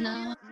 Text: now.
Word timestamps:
now. 0.00 0.47